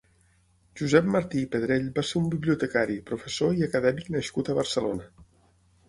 Josep 0.79 1.11
Martí 1.15 1.43
i 1.45 1.49
Pedrell 1.57 1.85
va 1.99 2.05
ser 2.13 2.17
un 2.21 2.33
bibliotecari, 2.33 2.99
professor 3.13 3.57
i 3.61 3.69
acadèmic 3.71 4.13
nascut 4.19 4.51
a 4.55 4.61
Barcelona. 4.63 5.11